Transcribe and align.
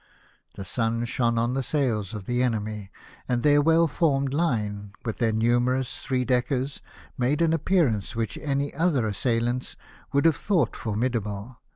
The 0.55 0.65
sun 0.65 1.05
shone 1.05 1.37
on 1.37 1.53
the 1.53 1.61
sails 1.61 2.15
of 2.15 2.25
the 2.25 2.41
enemy; 2.41 2.89
and 3.27 3.43
their 3.43 3.61
well 3.61 3.87
formed 3.87 4.33
line, 4.33 4.93
with 5.05 5.19
their 5.19 5.31
numerous 5.31 5.99
three 5.99 6.25
deckers, 6.25 6.81
made 7.19 7.39
an 7.39 7.53
appearance 7.53 8.15
which 8.15 8.35
any 8.39 8.73
other 8.73 9.05
assailants 9.05 9.75
would 10.11 10.25
have 10.25 10.37
thought 10.37 10.75
formidable. 10.75 11.59